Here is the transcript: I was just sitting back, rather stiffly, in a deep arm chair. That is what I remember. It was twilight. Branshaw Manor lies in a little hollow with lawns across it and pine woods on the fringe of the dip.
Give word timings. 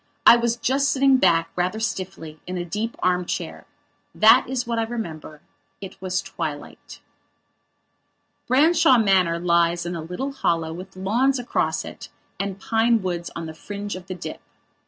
I 0.25 0.35
was 0.35 0.55
just 0.57 0.89
sitting 0.89 1.17
back, 1.17 1.51
rather 1.55 1.79
stiffly, 1.79 2.39
in 2.47 2.57
a 2.57 2.65
deep 2.65 2.95
arm 3.03 3.23
chair. 3.23 3.67
That 4.15 4.47
is 4.49 4.65
what 4.65 4.79
I 4.79 4.83
remember. 4.83 5.41
It 5.79 6.01
was 6.01 6.23
twilight. 6.23 7.01
Branshaw 8.47 8.97
Manor 8.97 9.37
lies 9.37 9.85
in 9.85 9.95
a 9.95 10.01
little 10.01 10.31
hollow 10.31 10.73
with 10.73 10.95
lawns 10.95 11.37
across 11.37 11.85
it 11.85 12.09
and 12.39 12.59
pine 12.59 13.03
woods 13.03 13.29
on 13.35 13.45
the 13.45 13.53
fringe 13.53 13.95
of 13.95 14.07
the 14.07 14.15
dip. 14.15 14.41